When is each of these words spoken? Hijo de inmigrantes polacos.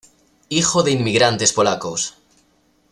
Hijo 0.49 0.81
de 0.81 0.89
inmigrantes 0.89 1.53
polacos. 1.53 2.15